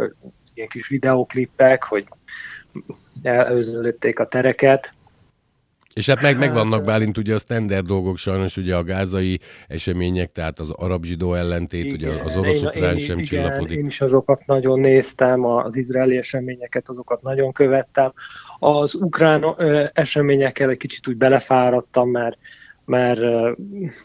ilyen 0.53 0.67
kis 0.67 0.87
videoklippek, 0.87 1.83
hogy 1.83 2.05
előzölötték 3.21 4.19
a 4.19 4.27
tereket. 4.27 4.93
És 5.93 6.07
hát 6.07 6.21
meg, 6.21 6.37
megvannak 6.37 6.77
hát, 6.77 6.85
Bálint 6.85 7.17
ugye 7.17 7.33
a 7.33 7.37
standard 7.37 7.85
dolgok 7.85 8.17
sajnos, 8.17 8.57
ugye 8.57 8.75
a 8.75 8.83
gázai 8.83 9.39
események, 9.67 10.31
tehát 10.31 10.59
az 10.59 10.69
arab 10.69 11.03
zsidó 11.03 11.33
ellentét, 11.33 11.85
igen, 11.85 11.95
ugye 11.95 12.23
az 12.23 12.37
orosz-ukrán 12.37 12.97
sem 12.97 13.17
igen, 13.17 13.23
csillapodik. 13.23 13.77
Én 13.77 13.85
is 13.85 14.01
azokat 14.01 14.45
nagyon 14.45 14.79
néztem, 14.79 15.45
az 15.45 15.75
izraeli 15.75 16.17
eseményeket, 16.17 16.89
azokat 16.89 17.21
nagyon 17.21 17.51
követtem. 17.51 18.13
Az 18.59 18.95
ukrán 18.95 19.45
eseményekkel 19.93 20.69
egy 20.69 20.77
kicsit 20.77 21.07
úgy 21.07 21.17
belefáradtam, 21.17 22.09
mert 22.09 22.37
mert 22.85 23.19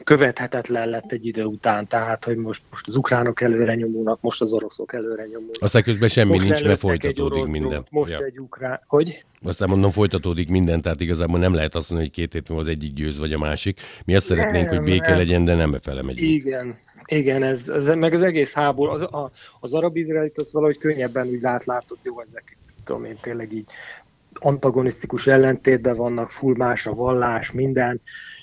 követhetetlen 0.04 0.88
lett 0.88 1.12
egy 1.12 1.26
idő 1.26 1.44
után, 1.44 1.87
tehát, 1.87 2.25
hogy 2.25 2.37
most, 2.37 2.62
most 2.70 2.88
az 2.88 2.97
ukránok 2.97 3.40
előre 3.40 3.75
nyomulnak, 3.75 4.20
most 4.20 4.40
az 4.40 4.52
oroszok 4.52 4.94
előre 4.94 5.23
nyomulnak. 5.23 5.56
Aztán 5.61 5.82
közben 5.82 6.08
semmi 6.08 6.32
most 6.32 6.44
nincs, 6.44 6.64
mert 6.64 6.78
folytatódik 6.78 7.44
minden. 7.44 7.87
Most 7.90 8.12
ja. 8.12 8.25
egy 8.25 8.38
ukrán, 8.40 8.80
hogy? 8.87 9.25
Aztán 9.42 9.68
mondom, 9.68 9.90
folytatódik 9.90 10.49
minden, 10.49 10.82
tehát 10.82 11.00
igazából 11.00 11.38
nem 11.38 11.54
lehet 11.54 11.75
azt 11.75 11.90
mondani, 11.90 12.11
hogy 12.11 12.18
két 12.18 12.32
hét 12.32 12.49
múlva 12.49 12.62
az 12.62 12.70
egyik 12.70 12.92
győz, 12.92 13.18
vagy 13.18 13.32
a 13.32 13.38
másik. 13.38 13.80
Mi 14.04 14.14
azt 14.14 14.28
nem, 14.28 14.38
szeretnénk, 14.38 14.68
hogy 14.68 14.82
béke 14.82 15.11
ez... 15.11 15.16
legyen, 15.16 15.44
de 15.44 15.54
nem 15.54 15.70
befele 15.70 16.02
megyünk. 16.02 16.30
Igen, 16.30 16.78
igen, 17.06 17.42
ez, 17.42 17.68
ez, 17.68 17.85
meg 17.85 18.14
az 18.14 18.23
egész 18.23 18.52
háború, 18.52 18.92
az, 18.92 19.02
a, 19.02 19.30
az 19.61 19.75
arab-izraelit 19.75 20.38
az 20.38 20.52
valahogy 20.52 20.78
könnyebben 20.78 21.28
úgy 21.28 21.40
látlátod, 21.40 21.99
jó, 22.02 22.20
ezek, 22.20 22.56
tudom 22.85 23.04
én, 23.04 23.18
tényleg 23.20 23.52
így 23.52 23.70
antagonisztikus 24.40 25.26
ellentétben 25.26 25.97
vannak, 25.97 26.30
full 26.30 26.54
más 26.57 26.87
a 26.87 26.95
vallás, 26.95 27.52
minden, 27.52 28.00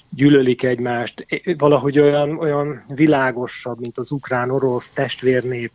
gyűlölik 0.09 0.63
egymást, 0.63 1.25
valahogy 1.57 1.99
olyan, 1.99 2.37
olyan 2.37 2.83
világosabb, 2.87 3.79
mint 3.79 3.97
az 3.97 4.11
ukrán-orosz 4.11 4.89
testvérnép, 4.89 5.71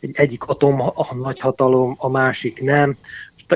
egy, 0.00 0.10
egyik 0.12 0.44
atom 0.44 0.80
a 0.80 1.14
nagyhatalom, 1.14 1.94
a 1.98 2.08
másik 2.08 2.62
nem, 2.62 2.96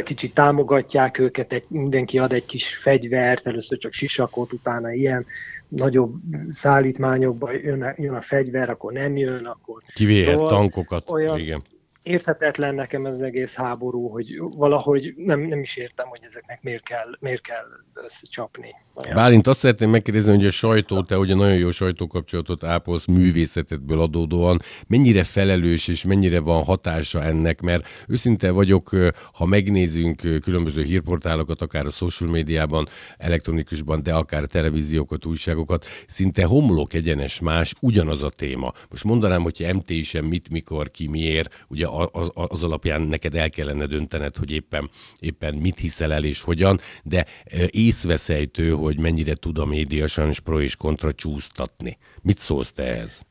kicsit 0.02 0.34
támogatják 0.34 1.18
őket, 1.18 1.52
egy, 1.52 1.64
mindenki 1.68 2.18
ad 2.18 2.32
egy 2.32 2.44
kis 2.44 2.76
fegyvert, 2.76 3.46
először 3.46 3.78
csak 3.78 3.92
sisakot, 3.92 4.52
utána 4.52 4.92
ilyen 4.92 5.26
nagyobb 5.68 6.14
szállítmányokba 6.50 7.52
jön, 7.52 7.94
jön 7.96 8.14
a 8.14 8.20
fegyver, 8.20 8.70
akkor 8.70 8.92
nem 8.92 9.16
jön, 9.16 9.44
akkor... 9.44 9.82
Kivéhet 9.94 10.34
szóval 10.34 10.48
tankokat, 10.48 11.10
olyan, 11.10 11.38
igen 11.38 11.60
érthetetlen 12.04 12.74
nekem 12.74 13.06
ez 13.06 13.12
az 13.12 13.22
egész 13.22 13.54
háború, 13.54 14.08
hogy 14.08 14.40
valahogy 14.56 15.14
nem, 15.16 15.40
nem 15.40 15.60
is 15.60 15.76
értem, 15.76 16.06
hogy 16.06 16.20
ezeknek 16.28 16.62
miért 16.62 16.82
kell, 16.82 17.16
miért 17.20 17.42
kell 17.42 17.66
összecsapni. 17.94 18.74
Bálint, 19.14 19.46
azt 19.46 19.58
szeretném 19.58 19.90
megkérdezni, 19.90 20.34
hogy 20.34 20.46
a 20.46 20.50
sajtó, 20.50 21.02
te 21.02 21.18
ugye 21.18 21.34
nagyon 21.34 21.56
jó 21.56 21.70
sajtókapcsolatot 21.70 22.64
ápolsz 22.64 23.06
művészetedből 23.06 24.00
adódóan, 24.00 24.60
mennyire 24.86 25.24
felelős 25.24 25.88
és 25.88 26.04
mennyire 26.04 26.40
van 26.40 26.64
hatása 26.64 27.22
ennek, 27.22 27.60
mert 27.60 27.86
őszinte 28.08 28.50
vagyok, 28.50 28.90
ha 29.32 29.46
megnézünk 29.46 30.40
különböző 30.42 30.82
hírportálokat, 30.82 31.62
akár 31.62 31.86
a 31.86 31.90
social 31.90 32.30
médiában, 32.30 32.88
elektronikusban, 33.18 34.02
de 34.02 34.14
akár 34.14 34.44
televíziókat, 34.44 35.26
újságokat, 35.26 35.84
szinte 36.06 36.44
homlok 36.44 36.92
egyenes 36.92 37.40
más, 37.40 37.74
ugyanaz 37.80 38.22
a 38.22 38.30
téma. 38.30 38.72
Most 38.90 39.04
mondanám, 39.04 39.42
hogy 39.42 39.66
MT 39.74 40.04
sem 40.04 40.24
mit, 40.24 40.48
mikor, 40.48 40.90
ki, 40.90 41.08
miért, 41.08 41.64
ugye 41.68 41.86
az, 42.12 42.30
az 42.34 42.64
alapján 42.64 43.00
neked 43.00 43.34
el 43.34 43.50
kellene 43.50 43.86
döntened, 43.86 44.36
hogy 44.36 44.50
éppen, 44.50 44.90
éppen 45.20 45.54
mit 45.54 45.78
hiszel 45.78 46.12
el 46.12 46.24
és 46.24 46.40
hogyan, 46.40 46.80
de 47.02 47.26
észveszejtő, 47.70 48.70
hogy 48.70 48.98
mennyire 48.98 49.34
tud 49.34 49.58
a 49.58 49.64
média 49.64 50.06
sajnos 50.06 50.40
pro 50.40 50.60
és 50.60 50.76
kontra 50.76 51.12
csúsztatni. 51.12 51.98
Mit 52.22 52.38
szólsz 52.38 52.72
te 52.72 52.82
ehhez? 52.82 53.22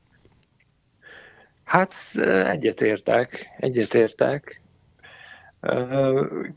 Hát 1.63 1.93
egyetértek, 2.49 3.47
egyetértek. 3.57 4.61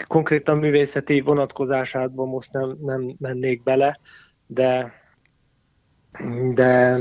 Konkrétan 0.07 0.59
művészeti 0.59 1.21
vonatkozásában 1.21 2.29
most 2.29 2.53
nem, 2.53 2.77
nem 2.81 3.15
mennék 3.19 3.63
bele, 3.63 3.99
de, 4.47 4.93
de 6.55 6.99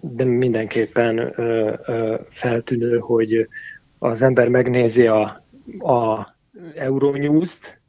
de 0.00 0.24
mindenképpen 0.24 1.18
ö, 1.18 1.74
ö, 1.86 2.16
feltűnő, 2.30 2.98
hogy 2.98 3.48
az 3.98 4.22
ember 4.22 4.48
megnézi 4.48 5.06
a, 5.06 5.44
a 5.78 6.26
Euronews-t, 6.74 7.80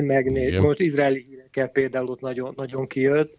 megnéz, 0.00 0.60
most 0.60 0.80
izraeli 0.80 1.26
hírekkel 1.28 1.68
például 1.68 2.08
ott 2.08 2.20
nagyon, 2.20 2.52
nagyon 2.56 2.86
kijött, 2.86 3.36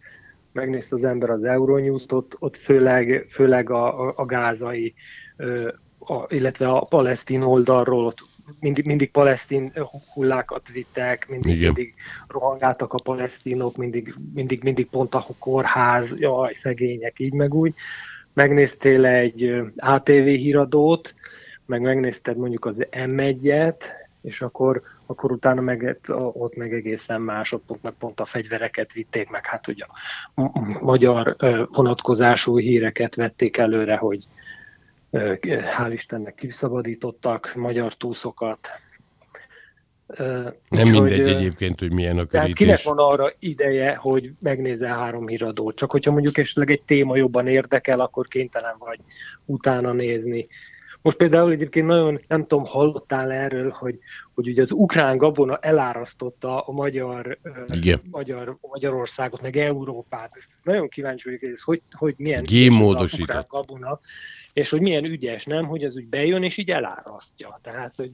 megnézte 0.51 0.95
az 0.95 1.03
ember 1.03 1.29
az 1.29 1.43
Euronews-t, 1.43 2.11
ott, 2.11 2.35
ott 2.39 2.57
főleg, 2.57 3.25
főleg 3.29 3.69
a, 3.69 4.07
a, 4.07 4.13
a 4.15 4.25
gázai, 4.25 4.93
ö, 5.37 5.71
a, 5.99 6.25
illetve 6.27 6.67
a 6.67 6.85
palesztin 6.89 7.41
oldalról 7.41 8.05
ott 8.05 8.25
mindig, 8.59 8.85
mindig 8.85 9.11
palesztin 9.11 9.73
hullákat 10.13 10.69
vittek, 10.69 11.27
mindig, 11.29 11.55
Igen. 11.55 11.65
mindig 11.65 11.93
rohangáltak 12.27 12.93
a 12.93 13.01
palesztinok, 13.03 13.75
mindig, 13.75 14.13
mindig, 14.33 14.63
mindig 14.63 14.87
pont 14.89 15.15
a 15.15 15.27
kórház, 15.39 16.13
jaj, 16.17 16.53
szegények, 16.53 17.19
így 17.19 17.33
meg 17.33 17.53
úgy. 17.53 17.73
Megnéztél 18.33 19.05
egy 19.05 19.63
ATV 19.77 20.11
híradót, 20.11 21.15
meg 21.65 21.81
megnézted 21.81 22.37
mondjuk 22.37 22.65
az 22.65 22.87
M1-et, 22.91 23.83
és 24.21 24.41
akkor, 24.41 24.81
akkor 25.05 25.31
utána 25.31 25.61
meg 25.61 25.97
ott 26.33 26.55
meg 26.55 26.73
egészen 26.73 27.21
más, 27.21 27.51
ott 27.51 27.79
meg 27.81 27.93
pont 27.99 28.19
a 28.19 28.25
fegyvereket 28.25 28.93
vitték, 28.93 29.29
meg 29.29 29.45
hát 29.45 29.67
ugye 29.67 29.85
a 30.35 30.59
magyar 30.81 31.35
vonatkozású 31.71 32.59
híreket 32.59 33.15
vették 33.15 33.57
előre, 33.57 33.95
hogy 33.95 34.27
hál' 35.11 35.91
Istennek 35.91 36.35
kiszabadítottak 36.35 37.55
magyar 37.55 37.93
túszokat. 37.93 38.67
Nem 40.07 40.53
Úgy, 40.69 40.91
mindegy 40.91 41.19
hogy, 41.19 41.33
egyébként, 41.33 41.79
hogy 41.79 41.91
milyen 41.91 42.17
a 42.17 42.25
körítés. 42.25 42.39
Tehát 42.39 42.53
kinek 42.53 42.83
van 42.83 42.97
arra 42.97 43.31
ideje, 43.39 43.95
hogy 43.95 44.31
megnézze 44.39 44.87
három 44.87 45.27
híradót? 45.27 45.75
Csak 45.75 45.91
hogyha 45.91 46.11
mondjuk 46.11 46.37
esetleg 46.37 46.69
egy 46.71 46.81
téma 46.81 47.15
jobban 47.15 47.47
érdekel, 47.47 47.99
akkor 47.99 48.27
kénytelen 48.27 48.75
vagy 48.79 48.99
utána 49.45 49.91
nézni. 49.91 50.47
Most 51.01 51.17
például 51.17 51.51
egyébként 51.51 51.87
nagyon, 51.87 52.21
nem 52.27 52.41
tudom, 52.41 52.65
hallottál 52.65 53.31
erről, 53.31 53.69
hogy, 53.69 53.99
hogy 54.33 54.47
ugye 54.47 54.61
az 54.61 54.71
ukrán 54.71 55.17
gabona 55.17 55.57
elárasztotta 55.57 56.59
a 56.59 56.71
magyar, 56.71 57.37
Igen. 57.73 58.01
magyar 58.11 58.57
Magyarországot, 58.61 59.41
meg 59.41 59.57
Európát. 59.57 60.31
Ezt 60.35 60.49
nagyon 60.63 60.89
kíváncsi 60.89 61.23
vagyok, 61.25 61.41
hogy 61.41 61.51
ez 61.51 61.61
hogy, 61.61 61.81
hogy 61.91 62.13
milyen 62.17 62.45
az 62.95 63.19
ukrán 63.19 63.45
gabona, 63.47 63.99
és 64.53 64.69
hogy 64.69 64.81
milyen 64.81 65.05
ügyes, 65.05 65.45
nem, 65.45 65.65
hogy 65.65 65.83
az 65.83 65.95
úgy 65.95 66.07
bejön, 66.07 66.43
és 66.43 66.57
így 66.57 66.69
elárasztja. 66.69 67.59
Tehát, 67.61 67.95
hogy 67.95 68.11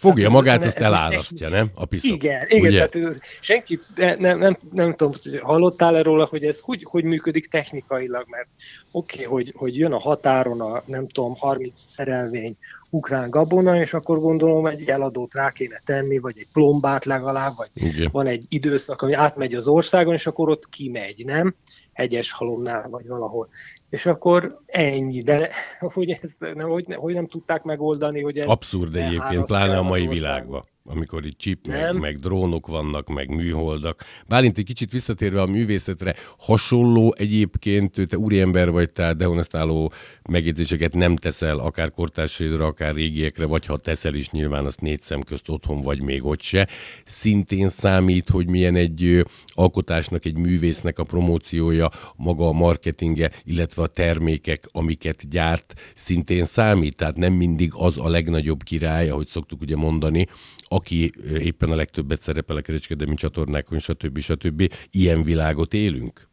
Fogja 0.00 0.24
hát, 0.24 0.32
magát, 0.32 0.64
azt 0.64 0.78
elárasztja, 0.78 1.48
nem? 1.48 1.70
A 1.74 1.84
piszok. 1.84 2.16
Igen, 2.16 2.46
igen 2.48 2.68
ugye? 2.68 2.88
tehát 2.88 3.08
ez, 3.08 3.18
senki, 3.40 3.80
nem, 3.94 4.38
nem, 4.38 4.58
nem, 4.72 4.94
tudom, 4.94 5.12
hallottál 5.40 5.96
-e 5.96 6.02
róla, 6.02 6.26
hogy 6.26 6.44
ez 6.44 6.58
hogy, 6.60 6.84
hogy 6.84 7.04
működik 7.04 7.48
technikailag, 7.48 8.26
mert 8.28 8.48
oké, 8.90 9.24
okay, 9.24 9.26
hogy, 9.26 9.52
hogy 9.56 9.76
jön 9.76 9.92
a 9.92 9.98
határon 9.98 10.60
a, 10.60 10.82
nem 10.86 11.08
tudom, 11.08 11.34
30 11.36 11.78
szerelvény 11.88 12.56
ukrán 12.90 13.30
gabona, 13.30 13.80
és 13.80 13.94
akkor 13.94 14.18
gondolom 14.18 14.66
egy 14.66 14.88
eladót 14.88 15.34
rá 15.34 15.50
kéne 15.50 15.80
tenni, 15.84 16.18
vagy 16.18 16.38
egy 16.38 16.48
plombát 16.52 17.04
legalább, 17.04 17.56
vagy 17.56 17.70
igen. 17.74 18.08
van 18.12 18.26
egy 18.26 18.44
időszak, 18.48 19.02
ami 19.02 19.12
átmegy 19.12 19.54
az 19.54 19.66
országon, 19.66 20.14
és 20.14 20.26
akkor 20.26 20.48
ott 20.48 20.68
kimegy, 20.68 21.24
nem? 21.24 21.54
hegyes 21.92 22.32
halomnál, 22.32 22.88
vagy 22.88 23.06
valahol. 23.06 23.48
És 23.90 24.06
akkor 24.06 24.60
ennyi, 24.66 25.20
de 25.20 25.50
hogy, 25.94 26.10
ezt 26.22 26.36
nem, 26.38 26.68
hogy, 26.68 26.94
hogy 26.94 27.14
nem 27.14 27.26
tudták 27.26 27.62
megoldani, 27.62 28.22
hogy 28.22 28.38
ez 28.38 28.46
Abszurd 28.46 28.96
egyébként, 28.96 29.44
pláne 29.44 29.78
a 29.78 29.82
mai 29.82 30.06
világban 30.06 30.64
amikor 30.84 31.26
itt 31.26 31.38
csip, 31.38 31.66
meg, 31.66 31.98
meg 31.98 32.18
drónok 32.18 32.66
vannak, 32.66 33.08
meg 33.08 33.28
műholdak. 33.28 34.04
Bálint 34.26 34.58
egy 34.58 34.64
kicsit 34.64 34.90
visszatérve 34.90 35.40
a 35.40 35.46
művészetre, 35.46 36.14
hasonló 36.38 37.14
egyébként, 37.18 38.08
te 38.08 38.18
úriember 38.18 38.70
vagy, 38.70 38.92
tehát 38.92 39.16
dehonestáló 39.16 39.92
megjegyzéseket 40.30 40.94
nem 40.94 41.16
teszel, 41.16 41.58
akár 41.58 41.90
kortársaidra, 41.90 42.66
akár 42.66 42.94
régiekre, 42.94 43.46
vagy 43.46 43.66
ha 43.66 43.78
teszel 43.78 44.14
is, 44.14 44.30
nyilván 44.30 44.66
azt 44.66 44.80
négy 44.80 45.00
szem 45.00 45.22
közt 45.22 45.48
otthon 45.48 45.80
vagy 45.80 46.02
még 46.02 46.24
ott 46.24 46.40
se. 46.40 46.68
Szintén 47.04 47.68
számít, 47.68 48.28
hogy 48.28 48.48
milyen 48.48 48.76
egy 48.76 49.24
alkotásnak, 49.46 50.24
egy 50.24 50.36
művésznek 50.36 50.98
a 50.98 51.04
promóciója, 51.04 51.90
maga 52.16 52.48
a 52.48 52.52
marketinge, 52.52 53.30
illetve 53.44 53.82
a 53.82 53.86
termékek, 53.86 54.68
amiket 54.72 55.28
gyárt, 55.28 55.80
szintén 55.94 56.44
számít. 56.44 56.96
Tehát 56.96 57.16
nem 57.16 57.32
mindig 57.32 57.72
az 57.74 57.98
a 57.98 58.08
legnagyobb 58.08 58.62
király, 58.62 59.08
ahogy 59.10 59.26
szoktuk 59.26 59.60
ugye 59.60 59.76
mondani, 59.76 60.26
aki 60.72 61.12
éppen 61.38 61.70
a 61.70 61.74
legtöbbet 61.74 62.20
szerepel 62.20 62.56
a 62.56 62.60
kereskedelmi 62.60 63.14
csatornákon, 63.14 63.78
stb. 63.78 64.18
stb. 64.18 64.72
Ilyen 64.90 65.22
világot 65.22 65.74
élünk? 65.74 66.28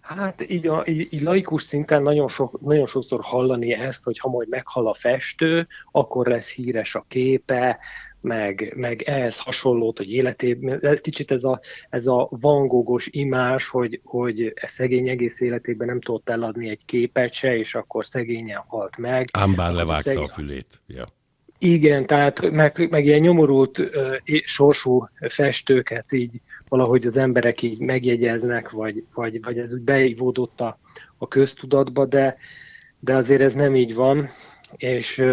Hát 0.00 0.50
így, 0.50 0.66
a, 0.66 0.84
így, 0.86 1.08
így 1.10 1.20
laikus 1.20 1.62
szinten 1.62 2.02
nagyon, 2.02 2.28
sok, 2.28 2.60
nagyon 2.60 2.86
sokszor 2.86 3.20
hallani 3.22 3.72
ezt, 3.72 4.04
hogy 4.04 4.18
ha 4.18 4.28
majd 4.28 4.48
meghal 4.48 4.88
a 4.88 4.94
festő, 4.94 5.66
akkor 5.90 6.26
lesz 6.26 6.52
híres 6.52 6.94
a 6.94 7.04
képe, 7.08 7.78
meg, 8.20 8.72
meg 8.76 9.02
ehhez 9.02 9.38
hasonlót, 9.38 9.96
hogy 9.96 10.12
életében, 10.12 10.78
ez 10.82 11.00
kicsit 11.00 11.30
ez 11.30 11.44
a, 11.44 11.60
ez 11.90 12.06
a 12.06 12.28
vangogos 12.30 13.08
imás, 13.10 13.68
hogy, 13.68 14.00
hogy 14.04 14.52
szegény 14.56 15.08
egész 15.08 15.40
életében 15.40 15.86
nem 15.86 16.00
tudott 16.00 16.28
eladni 16.28 16.68
egy 16.68 16.84
képet 16.84 17.32
se, 17.32 17.56
és 17.56 17.74
akkor 17.74 18.06
szegényen 18.06 18.64
halt 18.66 18.96
meg. 18.96 19.28
Ám 19.32 19.54
bár 19.54 19.72
levágta 19.72 20.02
szegény... 20.02 20.22
a 20.22 20.28
fülét. 20.28 20.80
Ja. 20.86 21.16
Igen, 21.58 22.06
tehát 22.06 22.50
meg, 22.50 22.88
meg 22.90 23.04
ilyen 23.04 23.20
nyomorult 23.20 23.82
sorsú 24.44 25.08
festőket 25.28 26.12
így 26.12 26.40
valahogy 26.68 27.06
az 27.06 27.16
emberek 27.16 27.62
így 27.62 27.78
megjegyeznek, 27.78 28.70
vagy, 28.70 29.04
vagy, 29.14 29.42
vagy 29.42 29.58
ez 29.58 29.72
úgy 29.72 29.80
beívódott 29.80 30.60
a, 30.60 30.78
a 31.18 31.28
köztudatba, 31.28 32.06
de, 32.06 32.36
de 33.00 33.14
azért 33.14 33.40
ez 33.40 33.54
nem 33.54 33.76
így 33.76 33.94
van, 33.94 34.28
és 34.76 35.24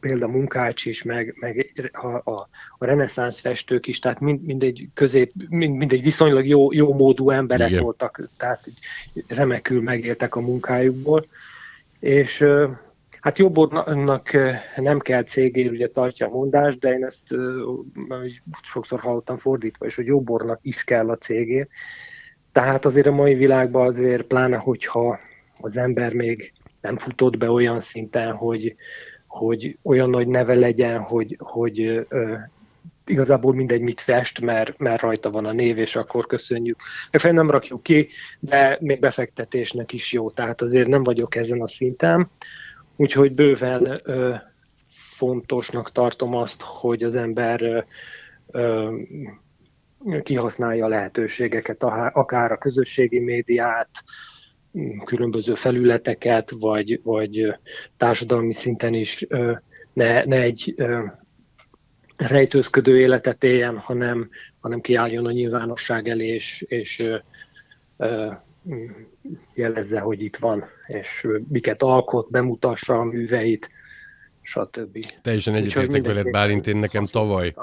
például 0.00 0.32
Munkács 0.32 0.84
is, 0.84 1.02
meg, 1.02 1.34
meg 1.40 1.72
a, 1.92 2.06
a, 2.06 2.48
a 2.78 2.84
reneszánsz 2.84 3.40
festők 3.40 3.86
is, 3.86 3.98
tehát 3.98 4.20
mind, 4.20 4.42
mindegy 4.42 4.88
közép, 4.94 5.32
mind, 5.48 5.76
mindegy 5.76 6.02
viszonylag 6.02 6.46
jó, 6.46 6.72
jó 6.72 6.94
módú 6.94 7.30
emberek 7.30 7.70
Igen. 7.70 7.82
voltak, 7.82 8.28
tehát 8.36 8.70
remekül 9.26 9.82
megéltek 9.82 10.34
a 10.34 10.40
munkájukból, 10.40 11.26
és 12.00 12.44
Hát 13.24 13.38
jobbornak 13.38 14.36
nem 14.76 14.98
kell 14.98 15.22
cégér, 15.22 15.70
ugye 15.70 15.88
tartja 15.88 16.26
a 16.26 16.30
mondást, 16.30 16.78
de 16.78 16.92
én 16.92 17.04
ezt 17.04 17.36
sokszor 18.62 19.00
hallottam 19.00 19.36
fordítva, 19.36 19.86
és 19.86 19.94
hogy 19.94 20.06
jobbornak 20.06 20.58
is 20.62 20.84
kell 20.84 21.10
a 21.10 21.16
cégér. 21.16 21.68
Tehát 22.52 22.84
azért 22.84 23.06
a 23.06 23.12
mai 23.12 23.34
világban 23.34 23.86
azért 23.86 24.22
pláne, 24.22 24.56
hogyha 24.56 25.18
az 25.60 25.76
ember 25.76 26.12
még 26.12 26.52
nem 26.80 26.98
futott 26.98 27.36
be 27.36 27.50
olyan 27.50 27.80
szinten, 27.80 28.32
hogy, 28.32 28.76
hogy 29.26 29.78
olyan 29.82 30.10
nagy 30.10 30.28
neve 30.28 30.54
legyen, 30.54 31.00
hogy, 31.00 31.36
hogy 31.38 31.80
ö, 32.08 32.34
igazából 33.06 33.54
mindegy, 33.54 33.80
mit 33.80 34.00
fest, 34.00 34.40
mert, 34.40 34.78
mert 34.78 35.02
rajta 35.02 35.30
van 35.30 35.44
a 35.44 35.52
név, 35.52 35.78
és 35.78 35.96
akkor 35.96 36.26
köszönjük. 36.26 36.80
Meg 37.22 37.32
nem 37.32 37.50
rakjuk 37.50 37.82
ki, 37.82 38.08
de 38.40 38.78
még 38.80 39.00
befektetésnek 39.00 39.92
is 39.92 40.12
jó, 40.12 40.30
tehát 40.30 40.62
azért 40.62 40.88
nem 40.88 41.02
vagyok 41.02 41.34
ezen 41.34 41.60
a 41.60 41.68
szinten. 41.68 42.30
Úgyhogy 42.96 43.32
bőven 43.32 44.00
ö, 44.02 44.34
fontosnak 44.88 45.92
tartom 45.92 46.34
azt, 46.34 46.62
hogy 46.62 47.02
az 47.02 47.14
ember 47.16 47.86
ö, 48.50 48.96
kihasználja 50.22 50.84
a 50.84 50.88
lehetőségeket, 50.88 51.82
akár 52.12 52.52
a 52.52 52.58
közösségi 52.58 53.18
médiát, 53.18 53.88
különböző 55.04 55.54
felületeket, 55.54 56.50
vagy, 56.50 57.00
vagy 57.02 57.54
társadalmi 57.96 58.52
szinten 58.52 58.94
is 58.94 59.26
ne, 59.92 60.24
ne 60.24 60.40
egy 60.40 60.74
rejtőzködő 62.16 62.98
életet 62.98 63.44
éljen, 63.44 63.78
hanem, 63.78 64.30
hanem 64.60 64.80
kiálljon 64.80 65.26
a 65.26 65.30
nyilvánosság 65.30 66.08
elé, 66.08 66.26
és, 66.26 66.64
és 66.68 67.10
jelezze, 69.54 70.00
hogy 70.00 70.22
itt 70.22 70.36
van, 70.36 70.64
és 70.86 71.26
miket 71.48 71.82
alkot, 71.82 72.30
bemutassa 72.30 72.98
a 72.98 73.04
műveit, 73.04 73.70
stb. 74.42 74.98
Teljesen 75.22 75.54
egyetértek 75.54 76.04
veled, 76.04 76.30
Bálint, 76.30 76.66
én 76.66 76.76
nekem 76.76 77.04
tavaly, 77.04 77.54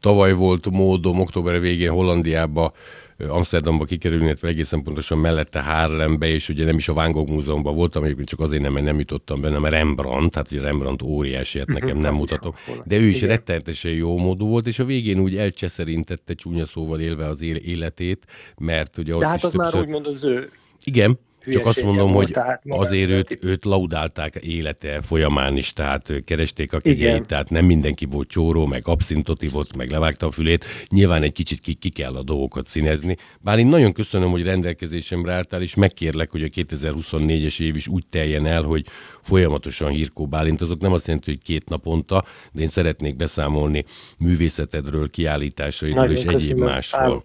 tavaly 0.00 0.32
volt 0.32 0.70
módom 0.70 1.20
október 1.20 1.60
végén 1.60 1.90
Hollandiába 1.90 2.72
Amsterdamba 3.18 3.84
kikerülni, 3.84 4.24
illetve 4.24 4.48
egészen 4.48 4.82
pontosan 4.82 5.18
mellette 5.18 5.62
Harlembe, 5.62 6.26
és 6.26 6.48
ugye 6.48 6.64
nem 6.64 6.76
is 6.76 6.88
a 6.88 6.92
Van 6.92 7.12
Gogh 7.12 7.30
Múzeumban 7.30 7.74
voltam, 7.74 8.04
egyébként 8.04 8.28
csak 8.28 8.40
azért 8.40 8.62
nem, 8.62 8.72
mert 8.72 8.84
nem 8.84 8.98
jutottam 8.98 9.40
be, 9.40 9.58
mert 9.58 9.74
Rembrandt, 9.74 10.32
tehát 10.32 10.48
hogy 10.48 10.58
Rembrandt 10.58 11.02
óriási, 11.02 11.58
hát 11.58 11.68
nekem 11.68 11.96
nem 11.96 12.14
mutatom. 12.14 12.54
De 12.84 12.96
ő 12.96 13.06
is 13.06 13.16
Igen. 13.16 13.28
rettenetesen 13.28 13.92
jó 13.92 14.18
módú 14.18 14.46
volt, 14.46 14.66
és 14.66 14.78
a 14.78 14.84
végén 14.84 15.18
úgy 15.18 15.36
elcseszerintette 15.36 16.34
csúnya 16.34 16.64
szóval 16.64 17.00
élve 17.00 17.26
az 17.26 17.42
életét, 17.42 18.24
mert 18.58 18.98
ugye 18.98 19.14
ott 19.14 19.20
De 19.20 19.26
hát 19.26 19.36
is 19.36 19.42
az 19.42 19.50
többször... 19.50 19.72
már 19.74 19.82
úgymond 19.82 20.06
az 20.06 20.24
ő 20.24 20.50
igen, 20.84 21.18
csak 21.50 21.66
azt 21.66 21.82
mondom, 21.82 22.12
volt, 22.12 22.36
hogy 22.36 22.70
azért 22.70 23.10
őt, 23.10 23.38
őt 23.40 23.64
laudálták 23.64 24.34
élete 24.34 25.00
folyamán 25.02 25.56
is, 25.56 25.72
tehát 25.72 26.12
keresték 26.24 26.72
a 26.72 26.78
kegyeit, 26.78 27.26
tehát 27.26 27.50
nem 27.50 27.64
mindenki 27.64 28.04
volt 28.04 28.28
csóró, 28.28 28.66
meg 28.66 28.82
abszintot 28.84 29.50
volt, 29.50 29.76
meg 29.76 29.90
levágta 29.90 30.26
a 30.26 30.30
fülét. 30.30 30.64
Nyilván 30.88 31.22
egy 31.22 31.32
kicsit 31.32 31.60
ki, 31.60 31.74
ki 31.74 31.88
kell 31.88 32.14
a 32.14 32.22
dolgokat 32.22 32.66
színezni. 32.66 33.16
Bár 33.40 33.58
én 33.58 33.66
nagyon 33.66 33.92
köszönöm, 33.92 34.30
hogy 34.30 34.42
rendelkezésemre 34.42 35.32
álltál, 35.32 35.62
és 35.62 35.74
megkérlek, 35.74 36.30
hogy 36.30 36.42
a 36.42 36.48
2024-es 36.48 37.60
év 37.60 37.76
is 37.76 37.88
úgy 37.88 38.06
teljen 38.06 38.46
el, 38.46 38.62
hogy 38.62 38.86
folyamatosan 39.22 39.90
hírkó 39.90 40.26
bálintozok. 40.26 40.80
Nem 40.80 40.92
azt 40.92 41.06
jelenti, 41.06 41.30
hogy 41.30 41.42
két 41.42 41.68
naponta, 41.68 42.24
de 42.52 42.60
én 42.60 42.68
szeretnék 42.68 43.16
beszámolni 43.16 43.84
művészetedről, 44.18 45.10
kiállításaidról 45.10 46.10
és 46.10 46.24
egyéb 46.24 46.58
másról. 46.58 47.22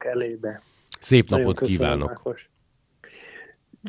Szép 0.99 1.29
nagyon 1.29 1.45
napot 1.45 1.67
kívánok! 1.67 2.07
Mákos. 2.07 2.49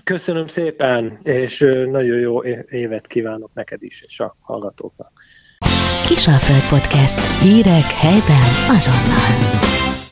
Köszönöm 0.05 0.47
szépen, 0.47 1.19
és 1.23 1.59
nagyon 1.91 2.19
jó 2.19 2.45
évet 2.69 3.07
kívánok 3.07 3.51
neked 3.55 3.83
is, 3.83 4.03
és 4.07 4.21
a 4.21 4.37
hallgatóknak. 4.41 5.13
Kisalföld 6.07 6.81
Podcast. 6.81 7.43
Hírek 7.43 7.85
helyben 7.85 8.51
azonnal. 8.77 9.70